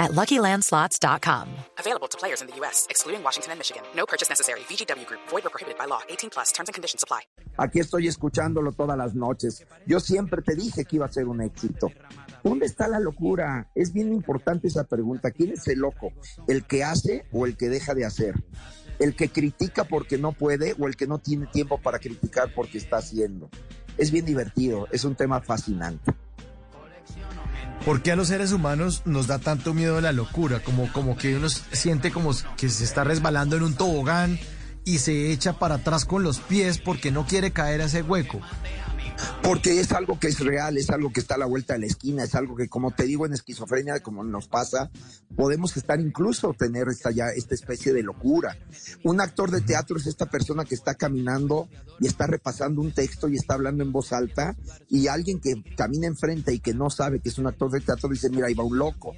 at 0.00 0.10
LuckyLandSlots.com. 0.12 1.46
Available 1.78 2.08
to 2.08 2.18
players 2.18 2.40
in 2.40 2.48
the 2.48 2.56
U.S., 2.56 2.86
excluding 2.90 3.22
Washington 3.22 3.52
and 3.52 3.58
Michigan. 3.60 3.82
No 3.94 4.06
purchase 4.06 4.28
necessary. 4.28 4.60
VGW 4.60 5.06
Group. 5.06 5.20
Void 5.28 5.46
or 5.46 5.50
prohibited 5.50 5.78
by 5.78 5.84
law. 5.84 6.00
18 6.08 6.30
plus. 6.30 6.50
Terms 6.52 6.68
and 6.68 6.74
conditions 6.74 7.04
apply. 7.04 7.20
Aquí 7.58 7.78
estoy 7.78 8.08
escuchándolo 8.08 8.72
todas 8.72 8.96
las 8.96 9.14
noches. 9.14 9.64
Yo 9.86 10.00
siempre 10.00 10.42
te 10.42 10.54
dije 10.54 10.84
que 10.84 10.96
iba 10.96 11.06
a 11.06 11.12
ser 11.12 11.28
un 11.28 11.42
éxito. 11.42 11.92
¿Dónde 12.42 12.66
está 12.66 12.88
la 12.88 12.98
locura? 12.98 13.70
Es 13.74 13.92
bien 13.92 14.12
importante 14.12 14.68
esa 14.68 14.84
pregunta. 14.84 15.30
¿Quién 15.30 15.52
es 15.52 15.68
el 15.68 15.80
loco? 15.80 16.12
¿El 16.48 16.64
que 16.64 16.82
hace 16.82 17.26
o 17.32 17.44
el 17.44 17.56
que 17.56 17.68
deja 17.68 17.94
de 17.94 18.06
hacer? 18.06 18.34
¿El 18.98 19.14
que 19.14 19.28
critica 19.28 19.84
porque 19.84 20.16
no 20.16 20.32
puede 20.32 20.74
o 20.78 20.86
el 20.86 20.96
que 20.96 21.06
no 21.06 21.18
tiene 21.18 21.46
tiempo 21.46 21.78
para 21.80 21.98
criticar 21.98 22.52
porque 22.54 22.78
está 22.78 22.98
haciendo? 22.98 23.50
Es 23.98 24.10
bien 24.10 24.24
divertido, 24.24 24.88
es 24.92 25.04
un 25.04 25.14
tema 25.14 25.40
fascinante. 25.40 26.12
¿Por 27.84 28.02
qué 28.02 28.12
a 28.12 28.16
los 28.16 28.28
seres 28.28 28.52
humanos 28.52 29.02
nos 29.06 29.26
da 29.26 29.38
tanto 29.38 29.72
miedo 29.72 30.00
la 30.00 30.12
locura? 30.12 30.60
Como, 30.62 30.92
como 30.92 31.16
que 31.16 31.36
uno 31.36 31.48
siente 31.48 32.10
como 32.10 32.32
que 32.56 32.68
se 32.68 32.84
está 32.84 33.04
resbalando 33.04 33.56
en 33.56 33.62
un 33.62 33.74
tobogán 33.74 34.38
y 34.84 34.98
se 34.98 35.32
echa 35.32 35.54
para 35.54 35.76
atrás 35.76 36.04
con 36.04 36.22
los 36.22 36.40
pies 36.40 36.78
porque 36.78 37.10
no 37.10 37.26
quiere 37.26 37.52
caer 37.52 37.80
a 37.80 37.86
ese 37.86 38.02
hueco. 38.02 38.40
Porque 39.42 39.80
es 39.80 39.92
algo 39.92 40.18
que 40.18 40.28
es 40.28 40.40
real, 40.40 40.76
es 40.76 40.90
algo 40.90 41.12
que 41.12 41.20
está 41.20 41.34
a 41.34 41.38
la 41.38 41.46
vuelta 41.46 41.74
de 41.74 41.80
la 41.80 41.86
esquina, 41.86 42.24
es 42.24 42.34
algo 42.34 42.56
que, 42.56 42.68
como 42.68 42.90
te 42.90 43.04
digo, 43.04 43.26
en 43.26 43.32
esquizofrenia, 43.32 44.00
como 44.00 44.22
nos 44.24 44.48
pasa, 44.48 44.90
podemos 45.36 45.76
estar 45.76 46.00
incluso 46.00 46.54
tener 46.54 46.88
esta 46.88 47.10
ya 47.10 47.28
esta 47.28 47.54
especie 47.54 47.92
de 47.92 48.02
locura. 48.02 48.56
Un 49.04 49.20
actor 49.20 49.50
de 49.50 49.60
teatro 49.60 49.96
es 49.96 50.06
esta 50.06 50.26
persona 50.26 50.64
que 50.64 50.74
está 50.74 50.94
caminando 50.94 51.68
y 51.98 52.06
está 52.06 52.26
repasando 52.26 52.80
un 52.80 52.92
texto 52.92 53.28
y 53.28 53.36
está 53.36 53.54
hablando 53.54 53.82
en 53.82 53.92
voz 53.92 54.12
alta, 54.12 54.56
y 54.88 55.06
alguien 55.06 55.40
que 55.40 55.62
camina 55.76 56.06
enfrente 56.06 56.52
y 56.52 56.60
que 56.60 56.74
no 56.74 56.90
sabe 56.90 57.20
que 57.20 57.28
es 57.28 57.38
un 57.38 57.46
actor 57.46 57.70
de 57.70 57.80
teatro 57.80 58.08
dice, 58.08 58.30
mira, 58.30 58.46
ahí 58.46 58.54
va 58.54 58.64
un 58.64 58.78
loco 58.78 59.14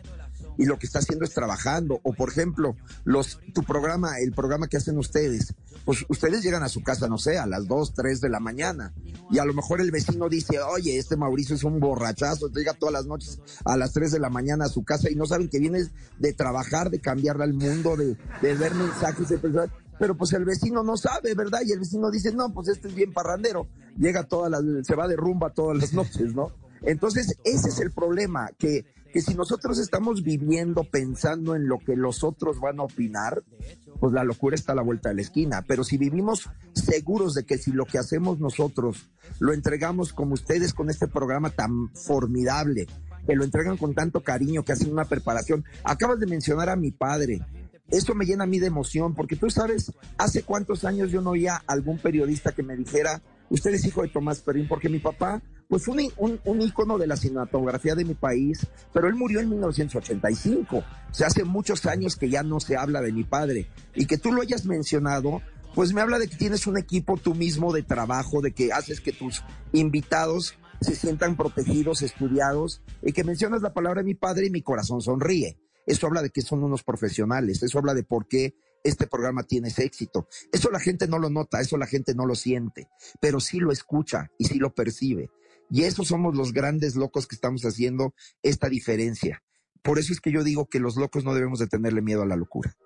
y 0.58 0.64
lo 0.64 0.78
que 0.78 0.86
está 0.86 0.98
haciendo 1.00 1.24
es 1.24 1.32
trabajando. 1.32 2.00
O 2.02 2.12
por 2.12 2.30
ejemplo, 2.30 2.76
los, 3.04 3.40
tu 3.54 3.62
programa, 3.62 4.18
el 4.18 4.32
programa 4.32 4.68
que 4.68 4.76
hacen 4.76 4.98
ustedes, 4.98 5.54
pues 5.84 6.04
ustedes 6.08 6.42
llegan 6.42 6.62
a 6.62 6.68
su 6.68 6.82
casa, 6.82 7.08
no 7.08 7.18
sé, 7.18 7.38
a 7.38 7.46
las 7.46 7.66
2, 7.66 7.94
3 7.94 8.20
de 8.20 8.28
la 8.28 8.40
mañana. 8.40 8.92
Y 9.30 9.38
a 9.38 9.44
lo 9.44 9.54
mejor 9.54 9.80
el 9.80 9.90
vecino 9.90 10.28
dice, 10.28 10.60
oye, 10.60 10.98
este 10.98 11.16
Mauricio 11.16 11.56
es 11.56 11.64
un 11.64 11.80
borrachazo, 11.80 12.48
llega 12.48 12.74
todas 12.74 12.92
las 12.92 13.06
noches 13.06 13.40
a 13.64 13.76
las 13.76 13.92
3 13.92 14.12
de 14.12 14.20
la 14.20 14.30
mañana 14.30 14.66
a 14.66 14.68
su 14.68 14.84
casa 14.84 15.10
y 15.10 15.14
no 15.14 15.26
saben 15.26 15.48
que 15.48 15.58
vienes 15.58 15.90
de 16.18 16.32
trabajar, 16.32 16.90
de 16.90 17.00
cambiarle 17.00 17.44
al 17.44 17.54
mundo, 17.54 17.96
de, 17.96 18.16
de 18.40 18.54
ver 18.54 18.74
mensajes 18.74 19.28
de 19.28 19.38
personas 19.38 19.70
pero 19.98 20.16
pues 20.16 20.32
el 20.32 20.44
vecino 20.44 20.82
no 20.82 20.96
sabe, 20.96 21.32
¿verdad? 21.34 21.60
Y 21.64 21.70
el 21.70 21.78
vecino 21.78 22.10
dice, 22.10 22.32
no, 22.32 22.52
pues 22.52 22.66
este 22.66 22.88
es 22.88 22.94
bien 22.94 23.12
parrandero, 23.12 23.68
llega 23.96 24.24
todas 24.24 24.50
las, 24.50 24.60
se 24.84 24.96
va 24.96 25.06
de 25.06 25.14
rumba 25.14 25.50
todas 25.50 25.76
las 25.78 25.92
noches, 25.94 26.34
¿no? 26.34 26.52
Entonces, 26.82 27.36
ese 27.44 27.68
es 27.68 27.78
el 27.78 27.92
problema, 27.92 28.50
que 28.58 28.84
que 29.12 29.20
si 29.20 29.34
nosotros 29.34 29.78
estamos 29.78 30.22
viviendo 30.22 30.84
pensando 30.84 31.54
en 31.54 31.68
lo 31.68 31.78
que 31.78 31.96
los 31.96 32.24
otros 32.24 32.60
van 32.60 32.80
a 32.80 32.84
opinar, 32.84 33.42
pues 34.00 34.12
la 34.12 34.24
locura 34.24 34.54
está 34.54 34.72
a 34.72 34.76
la 34.76 34.82
vuelta 34.82 35.10
de 35.10 35.16
la 35.16 35.22
esquina. 35.22 35.62
Pero 35.66 35.84
si 35.84 35.98
vivimos 35.98 36.48
seguros 36.72 37.34
de 37.34 37.44
que 37.44 37.58
si 37.58 37.72
lo 37.72 37.84
que 37.84 37.98
hacemos 37.98 38.40
nosotros 38.40 39.10
lo 39.38 39.52
entregamos 39.52 40.12
como 40.12 40.34
ustedes 40.34 40.72
con 40.72 40.90
este 40.90 41.08
programa 41.08 41.50
tan 41.50 41.90
formidable, 41.94 42.86
que 43.26 43.36
lo 43.36 43.44
entregan 43.44 43.76
con 43.76 43.94
tanto 43.94 44.22
cariño, 44.22 44.64
que 44.64 44.72
hacen 44.72 44.90
una 44.90 45.04
preparación. 45.04 45.64
Acabas 45.84 46.18
de 46.18 46.26
mencionar 46.26 46.68
a 46.68 46.76
mi 46.76 46.90
padre. 46.90 47.40
Eso 47.88 48.14
me 48.14 48.24
llena 48.24 48.44
a 48.44 48.46
mí 48.46 48.58
de 48.58 48.68
emoción, 48.68 49.14
porque 49.14 49.36
tú 49.36 49.50
sabes, 49.50 49.92
hace 50.16 50.42
cuántos 50.42 50.84
años 50.84 51.10
yo 51.10 51.20
no 51.20 51.30
oía 51.30 51.62
algún 51.66 51.98
periodista 51.98 52.52
que 52.52 52.62
me 52.62 52.76
dijera, 52.76 53.20
usted 53.50 53.74
es 53.74 53.84
hijo 53.84 54.02
de 54.02 54.08
Tomás 54.08 54.40
Perín, 54.40 54.66
porque 54.66 54.88
mi 54.88 54.98
papá 54.98 55.42
pues 55.72 55.88
un, 55.88 56.00
un, 56.18 56.38
un, 56.44 56.60
ícono 56.60 56.98
de 56.98 57.06
la 57.06 57.16
cinematografía 57.16 57.94
de 57.94 58.04
mi 58.04 58.12
país, 58.12 58.66
pero 58.92 59.08
él 59.08 59.14
murió 59.14 59.40
en 59.40 59.48
1985. 59.48 60.76
O 60.76 60.84
sea, 61.14 61.28
hace 61.28 61.44
muchos 61.44 61.86
años 61.86 62.16
que 62.16 62.28
ya 62.28 62.42
no 62.42 62.60
se 62.60 62.76
habla 62.76 63.00
de 63.00 63.10
mi 63.10 63.24
padre. 63.24 63.70
Y 63.94 64.04
que 64.04 64.18
tú 64.18 64.32
lo 64.32 64.42
hayas 64.42 64.66
mencionado, 64.66 65.40
pues 65.74 65.94
me 65.94 66.02
habla 66.02 66.18
de 66.18 66.28
que 66.28 66.36
tienes 66.36 66.66
un 66.66 66.76
equipo 66.76 67.16
tú 67.16 67.34
mismo 67.34 67.72
de 67.72 67.82
trabajo, 67.82 68.42
de 68.42 68.52
que 68.52 68.70
haces 68.70 69.00
que 69.00 69.14
tus 69.14 69.42
invitados 69.72 70.58
se 70.82 70.94
sientan 70.94 71.38
protegidos, 71.38 72.02
estudiados, 72.02 72.82
y 73.00 73.14
que 73.14 73.24
mencionas 73.24 73.62
la 73.62 73.72
palabra 73.72 74.02
de 74.02 74.08
mi 74.08 74.14
padre 74.14 74.48
y 74.48 74.50
mi 74.50 74.60
corazón 74.60 75.00
sonríe. 75.00 75.56
Eso 75.86 76.06
habla 76.06 76.20
de 76.20 76.28
que 76.28 76.42
son 76.42 76.62
unos 76.62 76.82
profesionales, 76.82 77.62
eso 77.62 77.78
habla 77.78 77.94
de 77.94 78.04
por 78.04 78.28
qué 78.28 78.54
este 78.84 79.06
programa 79.06 79.44
tiene 79.44 79.68
ese 79.68 79.84
éxito. 79.84 80.28
Eso 80.52 80.70
la 80.70 80.80
gente 80.80 81.08
no 81.08 81.18
lo 81.18 81.30
nota, 81.30 81.62
eso 81.62 81.78
la 81.78 81.86
gente 81.86 82.14
no 82.14 82.26
lo 82.26 82.34
siente, 82.34 82.88
pero 83.22 83.40
sí 83.40 83.58
lo 83.58 83.72
escucha 83.72 84.30
y 84.36 84.44
sí 84.44 84.58
lo 84.58 84.74
percibe. 84.74 85.30
Y 85.72 85.84
esos 85.84 86.08
somos 86.08 86.36
los 86.36 86.52
grandes 86.52 86.96
locos 86.96 87.26
que 87.26 87.34
estamos 87.34 87.62
haciendo 87.62 88.14
esta 88.42 88.68
diferencia. 88.68 89.42
Por 89.80 89.98
eso 89.98 90.12
es 90.12 90.20
que 90.20 90.30
yo 90.30 90.44
digo 90.44 90.66
que 90.66 90.80
los 90.80 90.96
locos 90.96 91.24
no 91.24 91.32
debemos 91.32 91.60
de 91.60 91.66
tenerle 91.66 92.02
miedo 92.02 92.20
a 92.20 92.26
la 92.26 92.36
locura. 92.36 92.76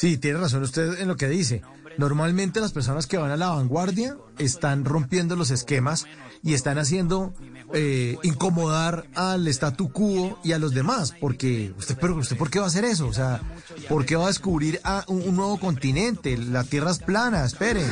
Sí, 0.00 0.16
tiene 0.16 0.38
razón 0.38 0.62
usted 0.62 0.98
en 0.98 1.08
lo 1.08 1.18
que 1.18 1.28
dice. 1.28 1.60
Normalmente 1.98 2.58
las 2.62 2.72
personas 2.72 3.06
que 3.06 3.18
van 3.18 3.32
a 3.32 3.36
la 3.36 3.50
vanguardia 3.50 4.16
están 4.38 4.86
rompiendo 4.86 5.36
los 5.36 5.50
esquemas 5.50 6.06
y 6.42 6.54
están 6.54 6.78
haciendo 6.78 7.34
eh, 7.74 8.16
incomodar 8.22 9.04
al 9.14 9.46
statu 9.48 9.92
quo 9.92 10.38
y 10.42 10.52
a 10.52 10.58
los 10.58 10.72
demás, 10.72 11.12
porque 11.20 11.74
usted, 11.76 11.98
pero 12.00 12.16
usted, 12.16 12.38
¿por 12.38 12.48
qué 12.48 12.60
va 12.60 12.64
a 12.64 12.68
hacer 12.68 12.86
eso? 12.86 13.08
O 13.08 13.12
sea, 13.12 13.42
¿por 13.90 14.06
qué 14.06 14.16
va 14.16 14.24
a 14.24 14.28
descubrir 14.28 14.80
a 14.84 15.04
un, 15.06 15.36
nuevo 15.36 15.60
continente? 15.60 16.34
La 16.38 16.64
Tierra 16.64 16.92
es 16.92 16.98
plana, 17.00 17.44
espere. 17.44 17.84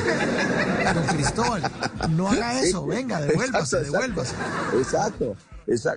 Don 0.95 1.05
Cristóbal, 1.15 1.61
no 2.09 2.29
haga 2.29 2.59
eso, 2.59 2.87
venga, 2.87 3.21
devuélvase, 3.21 3.81
devuélvase. 3.81 4.33
Exacto. 4.79 5.35
Exacto. 5.35 5.35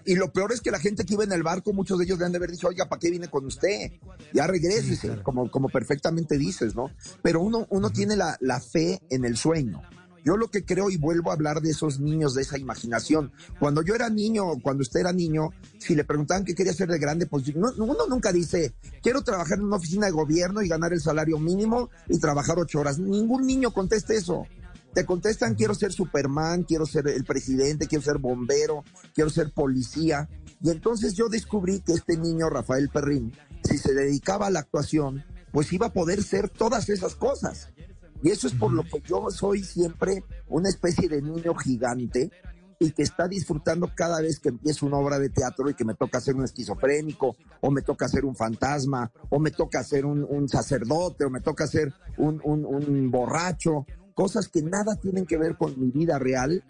Y 0.04 0.16
lo 0.16 0.32
peor 0.32 0.52
es 0.52 0.60
que 0.60 0.70
la 0.70 0.78
gente 0.78 1.04
que 1.04 1.14
iba 1.14 1.24
en 1.24 1.32
el 1.32 1.42
barco, 1.42 1.72
muchos 1.72 1.98
de 1.98 2.04
ellos 2.04 2.18
le 2.18 2.26
han 2.26 2.32
de 2.32 2.38
haber 2.38 2.50
dicho, 2.50 2.68
oiga, 2.68 2.88
¿para 2.88 3.00
qué 3.00 3.10
viene 3.10 3.28
con 3.28 3.46
usted? 3.46 3.92
Ya 4.32 4.46
regrese, 4.46 5.22
como, 5.22 5.50
como 5.50 5.68
perfectamente 5.68 6.36
dices, 6.36 6.74
¿no? 6.74 6.90
Pero 7.22 7.40
uno, 7.40 7.66
uno 7.70 7.90
tiene 7.90 8.16
la, 8.16 8.36
la 8.40 8.60
fe 8.60 9.00
en 9.10 9.24
el 9.24 9.36
sueño. 9.36 9.82
Yo 10.24 10.36
lo 10.36 10.48
que 10.48 10.64
creo 10.64 10.88
y 10.88 10.96
vuelvo 10.96 11.30
a 11.30 11.34
hablar 11.34 11.60
de 11.60 11.70
esos 11.70 11.98
niños, 11.98 12.34
de 12.34 12.42
esa 12.42 12.58
imaginación. 12.58 13.32
Cuando 13.58 13.82
yo 13.82 13.94
era 13.94 14.08
niño, 14.08 14.44
cuando 14.62 14.82
usted 14.82 15.00
era 15.00 15.12
niño, 15.12 15.50
si 15.78 15.96
le 15.96 16.04
preguntaban 16.04 16.44
qué 16.44 16.54
quería 16.54 16.72
ser 16.72 16.88
de 16.88 16.98
grande, 16.98 17.26
pues 17.26 17.44
uno 17.48 18.06
nunca 18.08 18.32
dice, 18.32 18.72
quiero 19.02 19.22
trabajar 19.22 19.58
en 19.58 19.64
una 19.64 19.76
oficina 19.76 20.06
de 20.06 20.12
gobierno 20.12 20.62
y 20.62 20.68
ganar 20.68 20.92
el 20.92 21.00
salario 21.00 21.38
mínimo 21.38 21.90
y 22.08 22.18
trabajar 22.18 22.58
ocho 22.58 22.80
horas. 22.80 22.98
Ningún 22.98 23.46
niño 23.46 23.72
contesta 23.72 24.14
eso. 24.14 24.46
Te 24.94 25.06
contestan, 25.06 25.54
quiero 25.54 25.74
ser 25.74 25.92
Superman, 25.92 26.64
quiero 26.64 26.84
ser 26.84 27.08
el 27.08 27.24
presidente, 27.24 27.86
quiero 27.86 28.04
ser 28.04 28.18
bombero, 28.18 28.84
quiero 29.14 29.30
ser 29.30 29.50
policía. 29.52 30.28
Y 30.60 30.70
entonces 30.70 31.14
yo 31.14 31.28
descubrí 31.28 31.80
que 31.80 31.92
este 31.92 32.16
niño, 32.16 32.50
Rafael 32.50 32.90
Perrín, 32.90 33.32
si 33.64 33.78
se 33.78 33.94
dedicaba 33.94 34.48
a 34.48 34.50
la 34.50 34.60
actuación, 34.60 35.24
pues 35.50 35.72
iba 35.72 35.86
a 35.86 35.92
poder 35.92 36.22
ser 36.22 36.48
todas 36.50 36.88
esas 36.88 37.14
cosas. 37.14 37.70
Y 38.22 38.30
eso 38.30 38.46
es 38.46 38.54
por 38.54 38.72
lo 38.72 38.84
que 38.84 39.00
yo 39.04 39.30
soy 39.30 39.64
siempre 39.64 40.24
una 40.48 40.68
especie 40.68 41.08
de 41.08 41.22
niño 41.22 41.54
gigante 41.54 42.30
y 42.78 42.90
que 42.90 43.02
está 43.02 43.28
disfrutando 43.28 43.90
cada 43.94 44.20
vez 44.20 44.40
que 44.40 44.48
empiezo 44.48 44.86
una 44.86 44.96
obra 44.96 45.18
de 45.18 45.30
teatro 45.30 45.70
y 45.70 45.74
que 45.74 45.84
me 45.84 45.94
toca 45.94 46.20
ser 46.20 46.34
un 46.34 46.44
esquizofrénico, 46.44 47.36
o 47.60 47.70
me 47.70 47.82
toca 47.82 48.08
ser 48.08 48.24
un 48.24 48.34
fantasma, 48.34 49.10
o 49.30 49.38
me 49.38 49.52
toca 49.52 49.84
ser 49.84 50.04
un, 50.04 50.48
sacerdote, 50.48 51.24
o 51.24 51.30
me 51.30 51.40
toca 51.40 51.66
ser 51.66 51.92
un, 52.18 52.40
un, 52.44 53.10
borracho, 53.10 53.86
cosas 54.14 54.48
que 54.48 54.62
nada 54.62 54.96
tienen 54.96 55.26
que 55.26 55.36
ver 55.36 55.56
con 55.56 55.78
mi 55.80 55.90
vida 55.90 56.18
real 56.18 56.64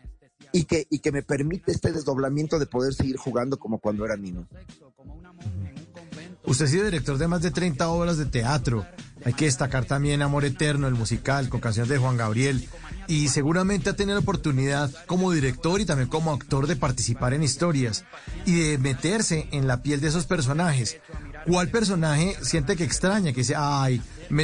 y 0.52 0.64
que, 0.64 0.87
y 0.90 0.99
que 0.99 1.12
me 1.12 1.22
permite 1.22 1.72
este 1.72 1.93
desdoblamiento 1.93 2.58
de 2.58 2.67
poder 2.67 2.94
seguir 2.94 3.17
jugando 3.17 3.58
como 3.58 3.78
cuando 3.78 4.05
era 4.05 4.17
niño. 4.17 4.46
Usted 6.44 6.64
ha 6.64 6.69
sido 6.69 6.84
director 6.84 7.19
de 7.19 7.28
más 7.28 7.43
de 7.43 7.50
30 7.50 7.88
obras 7.88 8.19
de 8.19 8.26
teatro. 8.26 8.84
Hay 9.25 9.34
que 9.34 9.44
destacar 9.44 9.84
también 9.84 10.22
Amor 10.22 10.44
Eterno, 10.44 10.88
el 10.88 10.94
musical, 10.94 11.49
con 11.49 11.61
canciones 11.61 11.88
de 11.88 11.99
Juan 11.99 12.17
Gabriel. 12.17 12.69
Y 13.06 13.28
seguramente 13.28 13.90
ha 13.90 13.96
tenido 13.96 14.19
oportunidad 14.19 14.90
como 15.06 15.31
director 15.31 15.81
y 15.81 15.87
también 15.87 16.08
como 16.08 16.32
actor 16.32 16.67
de 16.67 16.76
participar 16.76 17.34
en 17.34 17.43
historias 17.43 18.05
y 18.46 18.58
de 18.58 18.78
meterse 18.78 19.49
en 19.52 19.67
la 19.67 19.82
piel 19.82 20.00
de 20.00 20.08
esos 20.08 20.26
personajes. 20.26 20.99
¿Cuál 21.47 21.69
personaje 21.69 22.37
siente 22.43 22.77
que 22.77 22.85
extraña? 22.85 23.33
Que 23.33 23.41
dice, 23.41 23.55
ay, 23.56 24.00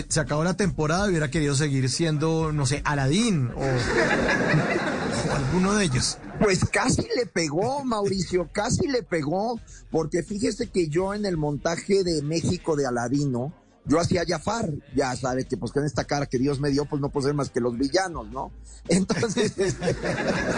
se 0.09 0.21
acabó 0.21 0.45
la 0.45 0.55
temporada 0.55 1.06
y 1.06 1.11
hubiera 1.11 1.31
querido 1.31 1.55
seguir 1.55 1.89
siendo, 1.89 2.53
no 2.53 2.67
sé, 2.67 2.83
Aladín 2.85 3.50
o, 3.55 3.61
o 5.31 5.35
alguno 5.35 5.75
de 5.75 5.85
ellos. 5.85 6.19
Pues 6.41 6.65
casi 6.71 7.06
le 7.17 7.27
pegó, 7.27 7.85
Mauricio, 7.85 8.49
casi 8.53 8.87
le 8.87 9.03
pegó, 9.03 9.61
porque 9.91 10.23
fíjese 10.23 10.69
que 10.69 10.89
yo 10.89 11.15
en 11.15 11.27
el 11.27 11.37
montaje 11.37 12.05
de 12.05 12.23
México 12.23 12.77
de 12.77 12.87
Aladino, 12.87 13.53
yo 13.88 13.99
hacía 13.99 14.23
Jafar, 14.26 14.70
ya 14.94 15.17
sabes 15.17 15.46
que 15.46 15.56
pues 15.56 15.73
con 15.73 15.85
esta 15.85 16.05
cara 16.05 16.26
que 16.26 16.38
Dios 16.38 16.61
me 16.61 16.70
dio, 16.70 16.85
pues 16.85 17.00
no 17.00 17.08
puedo 17.08 17.26
ser 17.26 17.35
más 17.35 17.50
que 17.50 17.61
los 17.61 17.76
villanos, 17.76 18.29
¿no? 18.31 18.52
Entonces... 18.88 19.55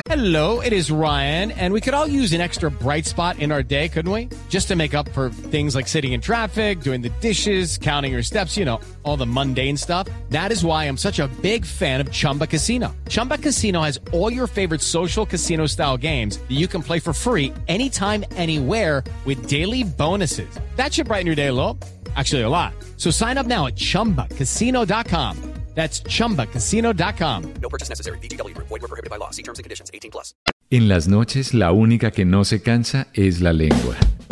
Hello, 0.07 0.61
it 0.61 0.73
is 0.73 0.91
Ryan, 0.91 1.53
and 1.53 1.73
we 1.73 1.81
could 1.81 1.95
all 1.95 2.07
use 2.07 2.33
an 2.33 2.41
extra 2.41 2.71
bright 2.71 3.07
spot 3.07 3.39
in 3.39 3.53
our 3.53 3.63
day, 3.63 3.89
couldn't 3.89 4.11
we? 4.11 4.29
Just 4.49 4.69
to 4.69 4.77
make 4.77 4.95
up 4.95 5.09
for 5.11 5.31
things 5.31 5.75
like 5.75 5.87
sitting 5.87 6.13
in 6.13 6.21
traffic, 6.21 6.81
doing 6.81 7.01
the 7.01 7.11
dishes, 7.21 7.79
counting 7.79 8.13
your 8.13 8.23
steps, 8.23 8.57
you 8.57 8.65
know, 8.65 8.81
all 9.05 9.17
the 9.17 9.27
mundane 9.27 9.77
stuff. 9.77 10.09
That 10.31 10.51
is 10.51 10.65
why 10.65 10.85
I'm 10.85 10.97
such 10.97 11.21
a 11.21 11.29
big 11.41 11.65
fan 11.65 12.01
of 12.01 12.11
Chumba 12.11 12.47
Casino. 12.47 12.95
Chumba 13.09 13.39
Casino 13.39 13.83
has 13.83 14.01
all 14.13 14.33
your 14.33 14.47
favorite 14.47 14.81
social 14.81 15.25
casino 15.25 15.67
style 15.67 15.97
games 15.97 16.39
that 16.39 16.57
you 16.57 16.67
can 16.67 16.83
play 16.83 16.99
for 16.99 17.13
free 17.13 17.53
anytime, 17.69 18.25
anywhere 18.33 19.05
with 19.25 19.49
daily 19.49 19.85
bonuses. 19.85 20.49
That 20.77 20.93
should 20.93 21.07
brighten 21.07 21.27
your 21.27 21.37
day 21.37 21.49
a 21.49 21.53
little. 21.53 21.79
Actually, 22.17 22.43
a 22.43 22.49
lot. 22.49 22.73
So 22.97 23.11
sign 23.11 23.39
up 23.39 23.47
now 23.47 23.67
at 23.67 23.77
chumbacasino.com. 23.77 25.37
That's 25.75 26.03
chumbacasino.com. 26.03 27.55
No 27.63 27.69
purchase 27.69 27.89
necessary. 27.89 28.19
VGW 28.19 28.55
Group. 28.55 28.67
Void 28.69 28.83
were 28.83 28.89
prohibited 28.89 29.09
by 29.09 29.17
law. 29.19 29.31
See 29.31 29.43
terms 29.43 29.61
and 29.61 29.65
conditions. 29.65 29.91
18 29.95 30.11
plus. 30.11 30.35
En 30.71 30.89
las 30.89 31.09
noches, 31.09 31.55
la 31.55 31.73
única 31.73 32.11
que 32.11 32.25
no 32.25 32.45
se 32.45 32.61
cansa 32.61 33.07
es 33.15 33.41
la 33.41 33.53
lengua. 33.53 33.97